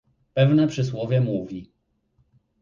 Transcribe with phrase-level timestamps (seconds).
[0.33, 1.71] Pewne przysłowie mówi